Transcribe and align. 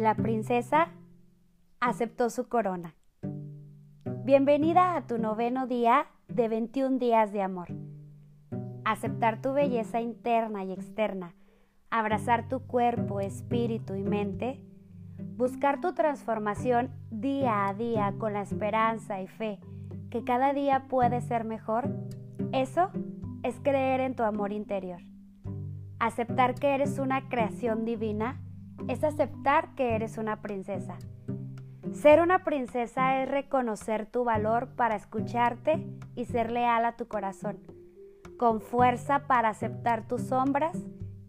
la 0.00 0.14
princesa 0.14 0.88
aceptó 1.80 2.30
su 2.30 2.48
corona. 2.48 2.94
Bienvenida 4.24 4.96
a 4.96 5.06
tu 5.06 5.18
noveno 5.18 5.66
día 5.66 6.06
de 6.28 6.48
21 6.48 6.98
días 6.98 7.32
de 7.32 7.42
amor. 7.42 7.68
Aceptar 8.84 9.40
tu 9.40 9.52
belleza 9.52 10.00
interna 10.00 10.64
y 10.64 10.72
externa, 10.72 11.34
abrazar 11.90 12.48
tu 12.48 12.66
cuerpo, 12.66 13.20
espíritu 13.20 13.94
y 13.94 14.02
mente, 14.02 14.64
buscar 15.36 15.80
tu 15.80 15.94
transformación 15.94 16.90
día 17.10 17.68
a 17.68 17.74
día 17.74 18.14
con 18.18 18.32
la 18.32 18.42
esperanza 18.42 19.20
y 19.20 19.26
fe 19.26 19.60
que 20.10 20.24
cada 20.24 20.52
día 20.52 20.86
puede 20.88 21.20
ser 21.20 21.44
mejor, 21.44 21.88
eso 22.52 22.90
es 23.42 23.58
creer 23.60 24.00
en 24.00 24.14
tu 24.14 24.22
amor 24.22 24.52
interior. 24.52 25.00
Aceptar 25.98 26.54
que 26.54 26.74
eres 26.74 26.98
una 26.98 27.28
creación 27.28 27.84
divina 27.84 28.40
es 28.88 29.04
aceptar 29.04 29.74
que 29.74 29.94
eres 29.94 30.18
una 30.18 30.40
princesa. 30.42 30.96
Ser 31.92 32.20
una 32.20 32.44
princesa 32.44 33.22
es 33.22 33.28
reconocer 33.28 34.06
tu 34.06 34.24
valor 34.24 34.68
para 34.76 34.96
escucharte 34.96 35.86
y 36.14 36.24
ser 36.24 36.50
leal 36.50 36.84
a 36.84 36.96
tu 36.96 37.08
corazón, 37.08 37.58
con 38.38 38.60
fuerza 38.60 39.26
para 39.26 39.48
aceptar 39.48 40.06
tus 40.06 40.22
sombras, 40.22 40.76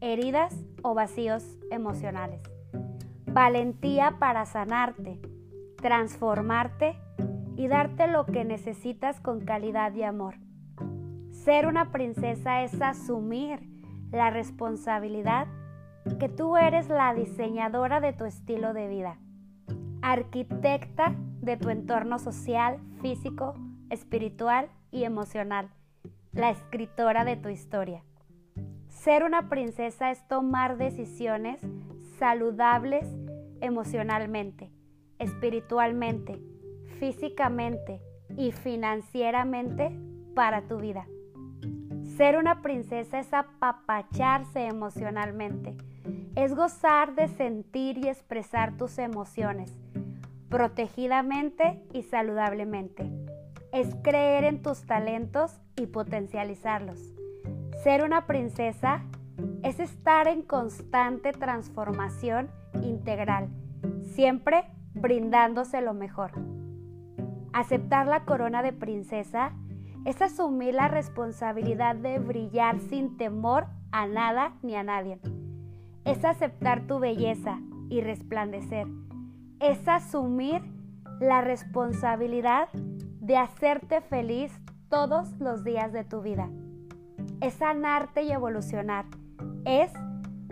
heridas 0.00 0.54
o 0.82 0.94
vacíos 0.94 1.44
emocionales. 1.70 2.40
Valentía 3.26 4.16
para 4.18 4.46
sanarte, 4.46 5.20
transformarte 5.76 6.96
y 7.56 7.66
darte 7.68 8.06
lo 8.06 8.26
que 8.26 8.44
necesitas 8.44 9.20
con 9.20 9.40
calidad 9.40 9.94
y 9.94 10.02
amor. 10.02 10.36
Ser 11.30 11.66
una 11.66 11.90
princesa 11.90 12.62
es 12.62 12.80
asumir 12.80 13.60
la 14.10 14.30
responsabilidad 14.30 15.46
que 16.18 16.28
tú 16.28 16.56
eres 16.56 16.88
la 16.88 17.14
diseñadora 17.14 18.00
de 18.00 18.12
tu 18.12 18.24
estilo 18.24 18.72
de 18.72 18.88
vida, 18.88 19.18
arquitecta 20.02 21.14
de 21.40 21.56
tu 21.56 21.70
entorno 21.70 22.18
social, 22.18 22.78
físico, 23.00 23.54
espiritual 23.90 24.68
y 24.90 25.04
emocional, 25.04 25.68
la 26.32 26.50
escritora 26.50 27.24
de 27.24 27.36
tu 27.36 27.48
historia. 27.48 28.02
Ser 28.88 29.24
una 29.24 29.48
princesa 29.48 30.10
es 30.10 30.26
tomar 30.28 30.76
decisiones 30.76 31.60
saludables 32.18 33.06
emocionalmente, 33.60 34.70
espiritualmente, 35.18 36.40
físicamente 36.98 38.00
y 38.36 38.52
financieramente 38.52 39.96
para 40.34 40.62
tu 40.62 40.78
vida. 40.78 41.06
Ser 42.16 42.36
una 42.36 42.62
princesa 42.62 43.18
es 43.18 43.32
apapacharse 43.32 44.66
emocionalmente, 44.66 45.76
es 46.34 46.54
gozar 46.54 47.14
de 47.14 47.28
sentir 47.28 47.98
y 47.98 48.08
expresar 48.08 48.76
tus 48.76 48.98
emociones, 48.98 49.76
protegidamente 50.48 51.82
y 51.92 52.02
saludablemente. 52.02 53.10
Es 53.72 53.94
creer 54.02 54.44
en 54.44 54.62
tus 54.62 54.82
talentos 54.86 55.60
y 55.76 55.86
potencializarlos. 55.86 56.98
Ser 57.82 58.02
una 58.04 58.26
princesa 58.26 59.02
es 59.62 59.80
estar 59.80 60.28
en 60.28 60.42
constante 60.42 61.32
transformación 61.32 62.50
integral, 62.82 63.48
siempre 64.02 64.64
brindándose 64.94 65.80
lo 65.82 65.94
mejor. 65.94 66.32
Aceptar 67.52 68.06
la 68.06 68.24
corona 68.24 68.62
de 68.62 68.72
princesa 68.72 69.52
es 70.04 70.20
asumir 70.22 70.74
la 70.74 70.88
responsabilidad 70.88 71.94
de 71.96 72.18
brillar 72.18 72.80
sin 72.80 73.16
temor 73.16 73.66
a 73.90 74.06
nada 74.06 74.54
ni 74.62 74.74
a 74.74 74.82
nadie. 74.82 75.18
Es 76.04 76.24
aceptar 76.24 76.86
tu 76.86 76.98
belleza 76.98 77.58
y 77.88 78.00
resplandecer. 78.00 78.86
Es 79.60 79.86
asumir 79.86 80.62
la 81.20 81.40
responsabilidad 81.40 82.68
de 82.72 83.36
hacerte 83.36 84.00
feliz 84.00 84.52
todos 84.88 85.30
los 85.38 85.62
días 85.64 85.92
de 85.92 86.04
tu 86.04 86.22
vida. 86.22 86.50
Es 87.40 87.54
sanarte 87.54 88.22
y 88.22 88.32
evolucionar. 88.32 89.04
Es 89.64 89.92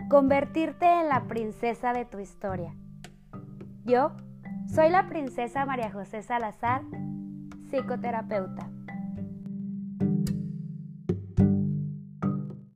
convertirte 0.09 0.85
en 0.85 1.09
la 1.09 1.23
princesa 1.27 1.93
de 1.93 2.05
tu 2.05 2.19
historia. 2.19 2.73
Yo 3.83 4.11
soy 4.67 4.89
la 4.89 5.07
princesa 5.07 5.65
María 5.65 5.91
José 5.91 6.21
Salazar, 6.21 6.83
psicoterapeuta. 7.69 8.69